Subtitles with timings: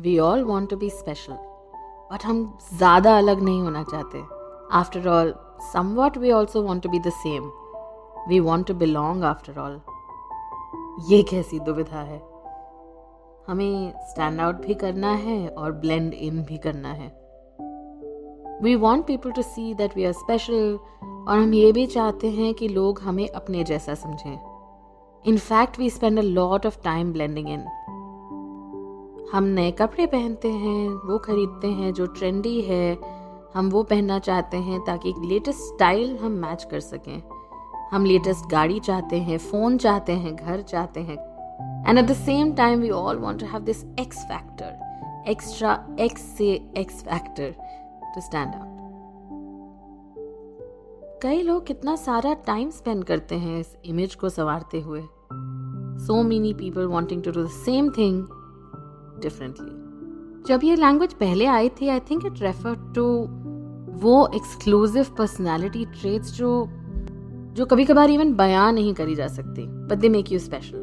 [0.00, 1.32] We all want to be special
[2.12, 4.22] but हम ज़्यादा अलग नहीं होना चाहते।
[4.72, 5.34] After all
[5.96, 7.50] somewhat we also want to be the same
[8.28, 9.80] we want to belong after all
[11.10, 12.18] ये कैसी दुविधा है?
[13.46, 17.08] हमें स्टैंड आउट भी करना है और ब्लेंड इन भी करना है।
[18.62, 22.52] We want people to see that we are special और हम ये भी चाहते हैं
[22.54, 24.38] कि लोग हमें अपने जैसा समझें।
[25.24, 27.64] In fact we spend a lot of time blending in
[29.32, 32.98] हम नए कपड़े पहनते हैं, वो खरीदते हैं जो ट्रेंडी है,
[33.54, 37.22] हम वो पहनना चाहते हैं ताकि लेटेस्ट स्टाइल हम मैच कर सकें।
[37.90, 41.16] हम लेटेस्ट गाड़ी चाहते हैं फ़ोन चाहते हैं, घर चाहते हैं।
[41.88, 46.22] And at the same time we all want to have this X factor extra X
[46.38, 47.54] से X factor
[48.14, 48.68] to stand out
[51.22, 55.02] कई लोग कितना सारा टाइम स्पेंड करते हैं इस इमेज को संवारते हुए।
[56.06, 58.22] So many people wanting to do the same thing
[59.20, 63.06] differently जब ये लैंग्वेज पहले आई थी I think it refer to
[64.00, 66.66] वो एक्सक्लूसिव पर्सनैलिटी ट्रेट्स जो
[67.56, 70.78] जो कभी कभार इवन बयान नहीं करी जा सकती but they make you special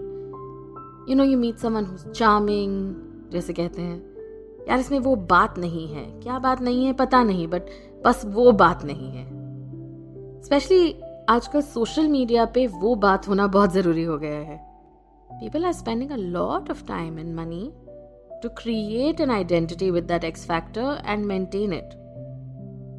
[1.09, 2.95] you know you meet someone charming
[3.31, 4.17] जैसे कहते हैं।
[4.69, 7.61] यार, इसमें वो बात नहीं है। क्या बात नहीं है, पता नहीं बट
[8.05, 9.25] बस वो बात नहीं है।
[10.43, 10.95] स्पेशली
[11.30, 14.58] आजकल सोशल मीडिया पे वो बात होना बहुत ज़रूरी हो गया है।
[15.31, 17.71] People are spending a lot of time and money
[18.43, 21.95] to create an identity with that X factor and maintain it.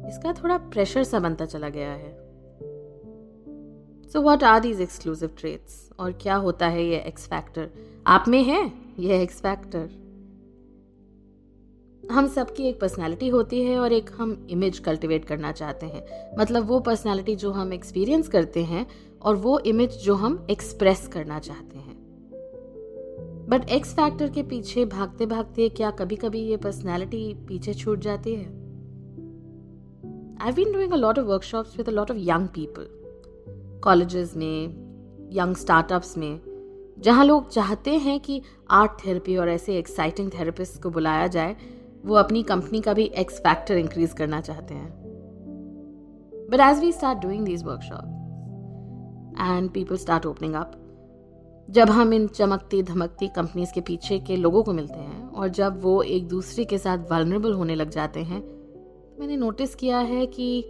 [0.09, 2.11] इसका थोड़ा प्रेशर सा बनता चला गया है।
[4.09, 7.69] So what are these exclusive traits और क्या होता है ये एक्स फैक्टर
[8.07, 8.71] आप में है?
[8.99, 9.89] ये एक्स फैक्टर
[12.11, 16.65] हम सबकी एक पर्सनालिटी होती है और एक हम इमेज कल्टीवेट करना चाहते हैं। मतलब
[16.67, 18.87] वो पर्सनालिटी जो हम एक्सपीरियंस करते हैं
[19.21, 21.98] और वो इमेज जो हम एक्सप्रेस करना चाहते हैं।
[23.49, 28.35] बट एक्स फैक्टर के पीछे भागते भागते क्या कभी कभी ये पर्सनैलिटी पीछे छूट जाती
[28.35, 28.45] है?
[30.41, 32.87] I been doing a lot of workshops with a lot of young people
[33.83, 36.39] colleges में यंग स्टार्टअप्स में,
[36.99, 41.55] जहाँ लोग चाहते हैं कि आर्ट थेरेपी और ऐसे एक्साइटिंग थेरेपिस्ट को बुलाया जाए,
[42.05, 44.89] वो अपनी कंपनी का भी एक्स फैक्टर इंक्रीज करना चाहते हैं.
[46.51, 50.85] But as we start doing these workshop and people start opening up
[51.69, 55.81] जब हम इन चमकती धमकती कंपनीज़ के पीछे के लोगों को मिलते हैं और जब
[55.81, 60.25] वो एक दूसरे के साथ वलनरेबल होने लग जाते हैं तो मैंने नोटिस किया है
[60.27, 60.63] कि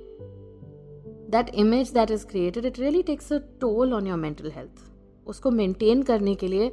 [1.30, 4.82] that image that is created it really takes a toll on your mental health
[5.28, 6.72] उसको मेंटेन करने के लिए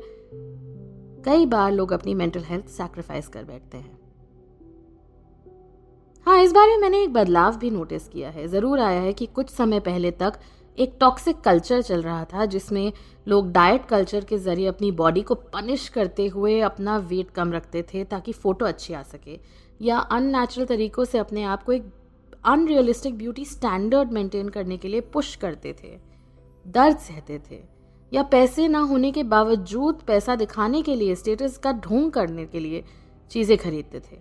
[1.24, 3.98] कई बार लोग अपनी मेंटल हेल्थ सैक्रिफाइस कर बैठते हैं।
[6.26, 9.26] हाँ इस बारे में मैंने एक बदलाव भी नोटिस किया है। ज़रूर आया है कि
[9.26, 10.38] कुछ समय पहले तक
[10.76, 12.92] एक टॉक्सिक कल्चर चल रहा था, जिसमें
[13.26, 17.82] लोग डाइट कल्चर के ज़रिए अपनी बॉडी को पनिश करते हुए अपना वेट कम रखते
[17.84, 19.38] थे ताकि फ़ोटो अच्छी आ सके,
[19.80, 21.92] या अननेचुरल तरीक़ों से अपने आप को एक
[22.44, 25.96] अनरियलिस्टिक ब्यूटी स्टैंडर्ड मेंटेन करने के लिए पुश करते थे,
[26.66, 27.62] दर्द सहते थे,
[28.12, 32.60] या पैसे ना होने के बावजूद पैसा दिखाने के लिए स्टेटस का ढोंग करने के
[32.60, 32.84] लिए
[33.30, 34.18] चीज़ें खरीदते थे।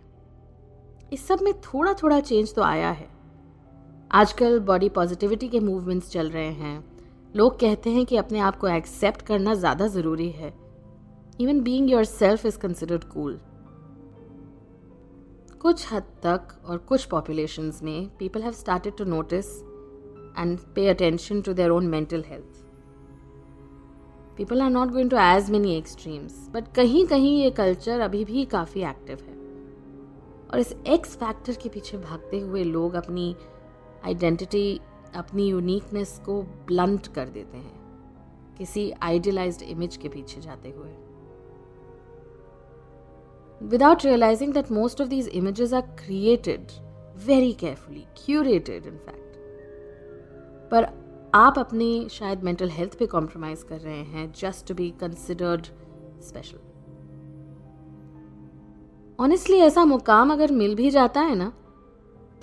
[1.13, 3.07] इस सब में थोड़ा थोड़ा चेंज तो आया है।
[4.15, 8.67] आजकल बॉडी पॉजिटिविटी के मूवमेंट्स चल रहे हैं। लोग कहते हैं कि अपने आप को
[8.67, 10.53] एक्सेप्ट करना ज़्यादा ज़रूरी है।
[11.39, 13.39] Even being yourself is considered cool
[15.61, 19.49] कुछ हद तक और कुछ पॉपुलेशन में people have started to notice
[20.39, 22.63] and pay attention to their own mental health
[24.37, 28.45] people are not going to as many extremes but कहीं कहीं ये कल्चर अभी भी
[28.45, 29.33] काफ़ी एक्टिव है।
[30.45, 33.35] और इस एक्स फैक्टर के पीछे भागते हुए लोग अपनी
[34.05, 34.79] आइडेंटिटी
[35.15, 40.89] अपनी यूनिकनेस को ब्लंट कर देते हैं। किसी आइडियलाइज्ड इमेज के पीछे जाते हुए।
[43.61, 46.67] Without realising that most of these images are created
[47.25, 49.23] very carefully curated in fact
[50.71, 50.87] पर
[51.33, 55.65] आप अपनी शायद मेंटल हेल्थ पे कॉम्प्रोमाइज कर रहे हैं just to be considered
[56.21, 56.59] special
[59.19, 61.53] honestly ऐसा मुकाम अगर मिल भी जाता है ना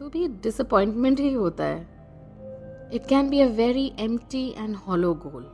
[0.02, 5.44] तो भी डिसअपॉइंटमेंट ही होता है। It can be a very empty and hollow goal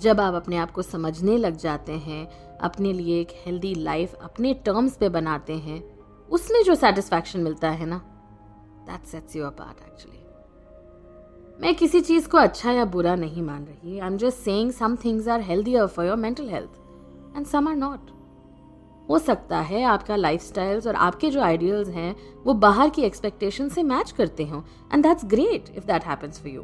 [0.00, 2.26] जब आप अपने आप को समझने लग जाते हैं,
[2.58, 5.82] अपने लिए एक हेल्दी लाइफ अपने टर्म्स पे बनाते हैं,
[6.28, 7.98] उसमें जो सेटिस्फैक्शन मिलता है ना
[8.86, 10.18] that sets you apart actually
[11.60, 14.96] मैं किसी चीज़ को अच्छा या बुरा नहीं मान रही। I am just saying some
[15.04, 18.10] things are healthier for your mental health and some are not
[19.10, 23.82] हो सकता है आपका लाइफ और आपके जो आइडियल्स हैं, वो बाहर की एक्सपेक्टेशन से
[23.82, 26.62] मैच करते हो and that's great if that happens for you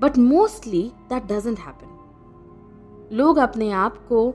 [0.00, 4.34] but mostly that doesn't happen लोग अपने आप को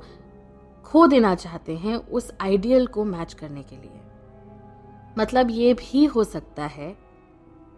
[0.86, 4.02] खो देना चाहते हैं उस आइडियल को मैच करने के लिए.
[5.18, 6.98] मतलब ये भी हो सकता है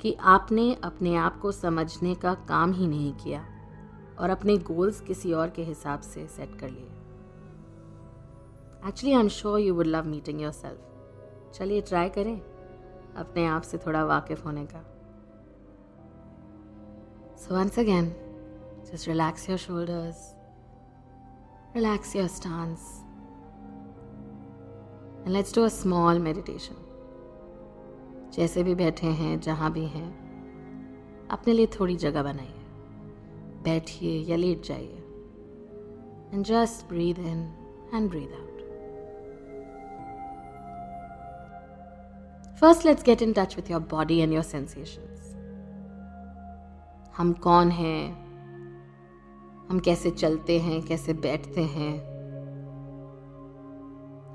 [0.01, 3.45] कि आपने अपने आप को समझने का काम ही नहीं किया
[4.19, 6.89] और अपने गोल्स किसी और के हिसाब से सेट कर लिए.
[8.85, 12.39] Actually I am sure you would love meeting yourself चलिए ट्राई करें,
[13.17, 14.81] अपने आप से थोड़ा वाकिफ होने का।
[17.37, 18.09] So once again
[18.85, 20.33] just relax your shoulders
[21.75, 22.79] relax your stance
[25.17, 26.83] and let's do a small meditation
[28.33, 32.65] जैसे भी बैठे हैं, जहाँ भी हैं, अपने लिए थोड़ी जगह बनाइए।
[33.63, 35.03] बैठिए या लेट जाइए
[36.33, 37.39] and just breathe in
[37.93, 38.56] and breathe out
[42.61, 45.33] first let's get in touch with your body and your sensations
[47.17, 48.27] हम कौन हैं?
[49.69, 50.81] हम कैसे चलते हैं?
[50.81, 51.97] कैसे बैठते हैं?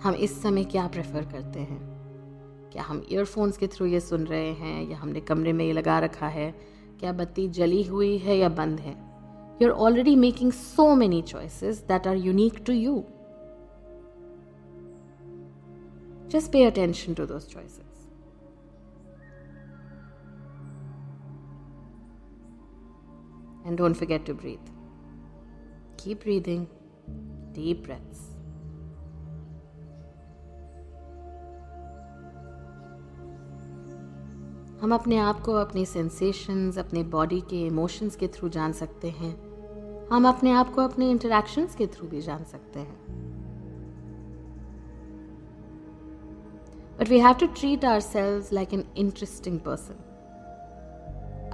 [0.03, 1.81] हम इस समय क्या प्रेफर करते हैं?
[2.73, 4.91] क्या हम ईयरफोन्स के थ्रू ये सुन रहे हैं?
[4.91, 6.55] या हमने कमरे में ये लगा रखा है?
[7.01, 8.97] क्या बत्ती जली हुई है या बंद है?
[9.63, 13.05] You are already making so many choices that are unique to you
[16.29, 17.92] just pay attention to those choices
[23.73, 24.67] And don't forget to breathe.
[25.97, 26.65] Keep breathing,
[27.55, 28.19] deep breaths.
[34.83, 39.35] हम अपने आप को अपने सेंसेशंस अपने बॉडी के इमोशंस के थ्रू जान सकते हैं।
[40.09, 43.01] हम अपने आप को अपने इंटरेक्शंस के थ्रू भी जान सकते हैं।
[46.99, 50.09] But we have to treat our selves like an interesting person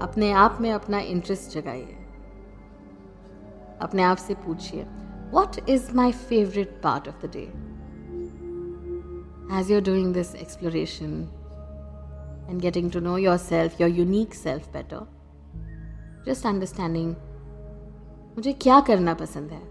[0.01, 1.98] अपने आप में अपना इंटरेस्ट जगाइए।
[3.81, 4.87] अपने आप से पूछिए
[5.31, 7.53] what is my favourite part of the day
[9.59, 11.29] as you're doing this exploration
[12.51, 15.07] and getting to know your self your unique self better
[16.27, 17.15] just understanding
[18.37, 19.63] मुझे क्या करना पसंद है?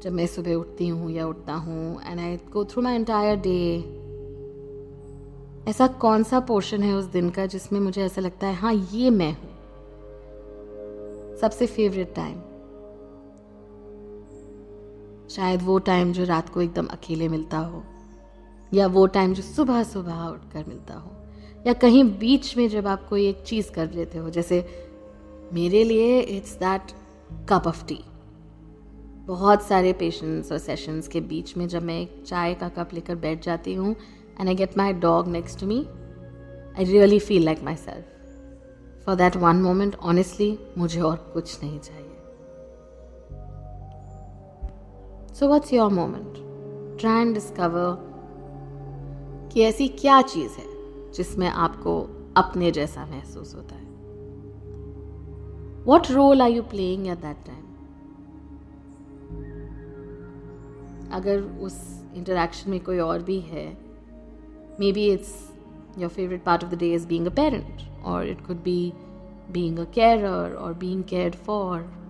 [0.00, 3.78] जब मैं सुबह उठती हूँ या उठता हूँ and I go through my entire day
[5.70, 9.10] ऐसा कौन सा पोर्शन है उस दिन का जिसमें मुझे ऐसा लगता है हाँ ये
[9.10, 9.50] मैं हूँ।
[11.36, 12.40] सबसे फेवरेट टाइम
[15.30, 17.82] शायद वो टाइम जो रात को एकदम अकेले मिलता हो,
[18.72, 21.10] या वो टाइम जो सुबह सुबह उठकर मिलता हो,
[21.66, 24.66] या कहीं बीच में जब आप कोई एक चीज़ कर लेते हो, जैसे
[25.52, 26.92] मेरे लिए it's that
[27.48, 27.98] cup of tea
[29.26, 33.14] बहुत सारे पेशेंट्स और सेशंस के बीच में जब मैं एक चाय का कप लेकर
[33.16, 33.94] बैठ जाती हूँ
[34.40, 35.78] and I get my dog next to me
[36.78, 41.78] I really feel like my self for that one moment honestly मुझे और कुछ नहीं
[41.78, 42.13] चाहिए।
[45.34, 46.34] So what's your moment
[47.00, 47.96] try and discover
[49.52, 50.66] कि ऐसी क्या चीज़ है
[51.12, 52.00] जिसमें आपको
[52.36, 53.82] अपने जैसा महसूस होता है।
[55.84, 57.62] What role are you playing at that time
[61.12, 61.80] अगर उस
[62.16, 63.66] इंटरेक्शन में कोई और भी है
[64.92, 65.34] maybe it's
[65.98, 68.92] your favourite part of the day is being a parent और it could be
[69.52, 72.03] being a care और being care for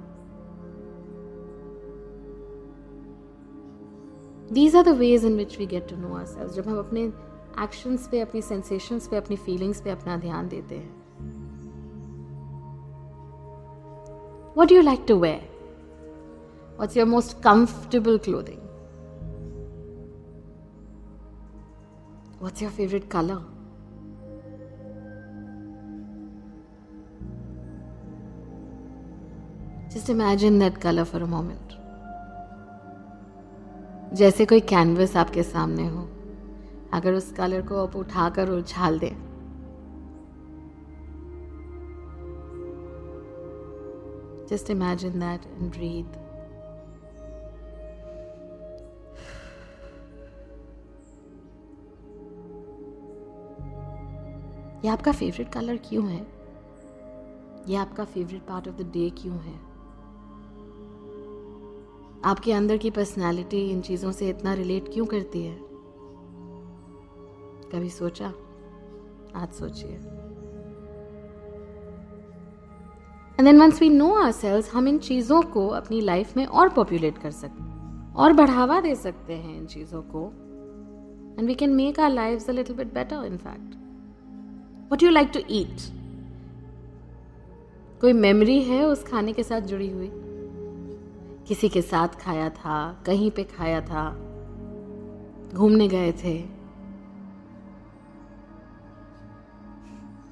[4.53, 7.05] these are the ways in which we get to know our selves जब हम अपने
[7.63, 11.03] actions पे, अपनी sensations पे, अपनी feelings पे अपना ध्यान देते हैं
[14.59, 15.49] what you like to wear
[16.81, 18.63] what's your most comfortable clothing
[22.41, 23.43] What's your favorite color?
[29.91, 31.84] Just imagine that color for a moment.
[34.15, 36.09] जैसे कोई कैनवस आपके सामने हो।
[36.93, 39.35] अगर उस कलर को आप उठाकर उछाल दें।
[44.47, 46.17] Just imagine that and breathe.
[54.85, 56.27] ये आपका फेवरेट कलर क्यों है?
[57.69, 59.74] ये आपका favourite part of the day क्यों है?
[62.25, 65.59] आपके अंदर की पर्सनालिटी इन चीज़ों से इतना रिलेट क्यों करती है?
[67.73, 68.33] कभी सोचा?
[69.37, 69.91] आज सोचिए।
[73.39, 77.19] And then once we know our हम इन चीज़ों को अपनी लाइफ में और पॉपुलेट
[77.19, 77.63] कर सकते
[78.15, 80.25] और बढ़ावा दे सकते हैं इन चीज़ों को।
[81.39, 85.29] And we can make our life a little bit better in fact what you like
[85.29, 85.77] to eat
[88.01, 90.24] कोई मेमोरी है उस खाने के साथ जुड़ी हुई?
[91.49, 94.11] किसी के साथ खाया था, कहीं पे खाया था,
[95.55, 96.37] घूमने गए थे।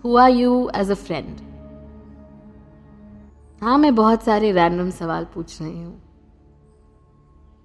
[0.04, 1.40] Who are you as a friend
[3.62, 6.00] हाँ मैं बहुत सारे रैंडम सवाल पूछ रही हूँ।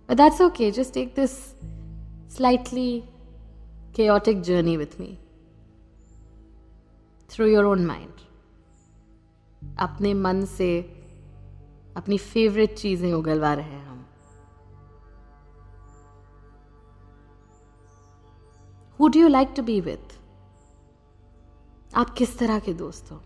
[0.09, 1.31] That's okay just take this
[2.35, 2.99] slightly
[3.95, 5.17] chaotic journey with me
[7.29, 8.25] through your own mind
[9.79, 10.69] अपने मन से
[11.97, 14.05] अपनी फेवरेट चीज़ें उगलवा रहे हैं हम।
[18.99, 20.15] Who do you like to be with
[21.95, 23.21] आप किस तरह के दोस्त हो?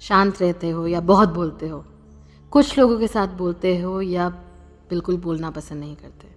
[0.00, 1.84] शांत रहते हो या बहुत बोलते हो?
[2.52, 4.28] कुछ लोगों के साथ बोलते हो या
[4.90, 6.28] बिल्कुल बोलना पसंद नहीं करते?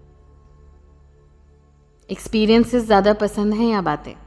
[2.09, 4.22] एक्सपीरियंसेस ज़्यादा पसंद हैं या बातें?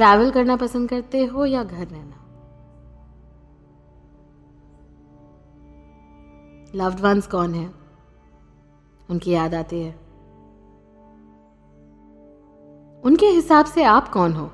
[0.00, 2.16] ट्रैवल करना पसंद करते हो या घर रहना?
[6.74, 7.70] लव्ड वंस कौन है?
[9.10, 9.92] उनकी याद आती है।
[13.04, 14.46] उनके हिसाब से आप कौन हो?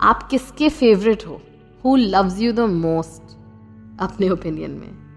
[0.00, 1.40] आप किसके फेवरेट हो?
[1.84, 3.22] Who loves you the most
[4.00, 5.11] अपने ओपिनियन में।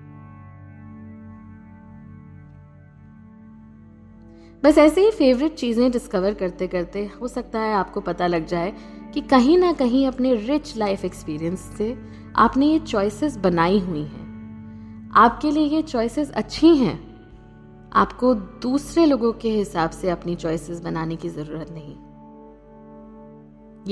[4.65, 8.73] बस ऐसे ही फेवरेट चीज़ें डिस्कवर करते करते हो सकता है आपको पता लग जाए
[9.13, 11.97] कि कहीं ना कहीं अपने रिच लाइफ एक्सपीरियंस से
[12.35, 16.97] आपने ये चॉइसेस बनाई हुई हैं। आपके लिए ये चॉइसेस अच्छी हैं।
[17.93, 21.95] आपको दूसरे लोगों के हिसाब से अपनी चॉइसेस बनाने की ज़रूरत नहीं।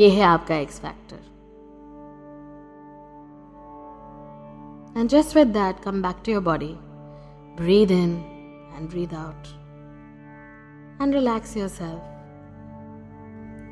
[0.02, 1.18] ये है आपका X factor
[5.00, 6.76] and just with that come back to your body
[7.58, 8.24] breathe in
[8.78, 9.63] and breathe out
[11.01, 12.03] and relax yourself.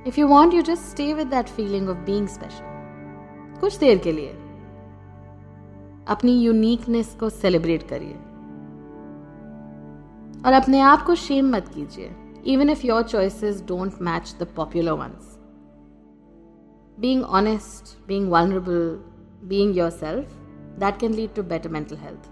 [0.04, 2.72] If you want, you just stay with that feeling of being special.
[3.60, 4.30] कुछ देर के लिए
[6.08, 8.14] अपनी uniqueness को celebrate करिए
[10.46, 12.10] और अपने आप को शेम मत कीजिए
[12.54, 15.36] even if your choices don't match the popular ones
[17.00, 18.98] being honest being vulnerable
[19.48, 20.36] being yourself
[20.78, 22.28] that can lead to better mental health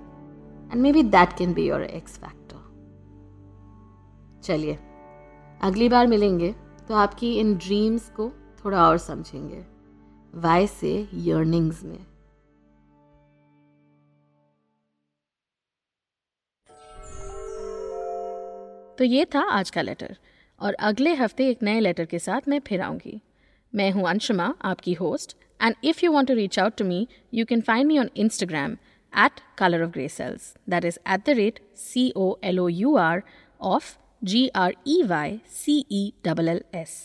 [0.70, 2.37] and maybe that can be your x factor
[4.43, 4.77] चलिए,
[5.61, 6.53] अगली बार मिलेंगे
[6.87, 8.29] तो आपकी इन dreams को
[8.63, 9.63] थोड़ा और समझेंगे।
[10.33, 10.93] Y से
[11.25, 11.97] यर्निंग्स में?
[18.97, 20.15] तो ये था आज का लेटर
[20.61, 23.19] और अगले हफ़्ते एक नए लेटर के साथ मैं फिर आऊँगी।
[23.73, 27.45] मैं हूँ अंशुमा, आपकी host and if you want to reach out to me you
[27.45, 28.73] can find me on Instagram
[29.13, 32.95] at colour of grey cells that is at the rate C O L O U
[32.97, 33.23] R
[33.61, 36.95] of G R E Y C E double L S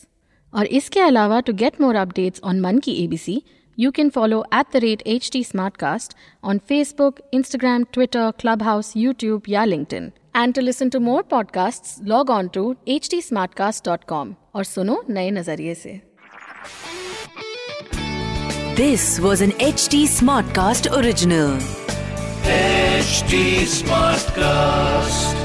[0.53, 3.43] और इसके अलावा to get more updates on मन की A B C
[3.79, 5.43] you can follow at the rate H T
[5.77, 8.31] Smartcast on Facebook Instagram Twitter
[8.63, 13.21] Clubhouse YouTube या LinkedIn and to listen to more podcast log on to H T
[13.55, 16.01] Smartcast dot com और सुनो नए नज़रिए से.
[18.77, 20.07] This was an H T
[20.57, 21.59] Smartcast original
[23.05, 25.44] HD Smartcast.